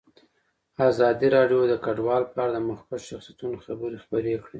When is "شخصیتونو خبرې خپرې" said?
3.09-4.33